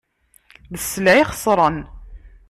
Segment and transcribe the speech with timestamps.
[0.73, 1.77] D sselɛa ixesren.